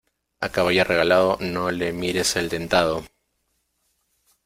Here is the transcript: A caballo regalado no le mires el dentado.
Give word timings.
A 0.45 0.47
caballo 0.55 0.83
regalado 0.91 1.29
no 1.53 1.69
le 1.69 1.93
mires 1.93 2.35
el 2.35 2.49
dentado. 2.49 3.03